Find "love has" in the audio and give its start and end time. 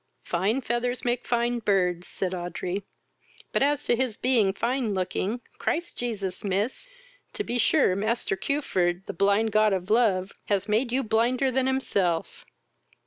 9.91-10.67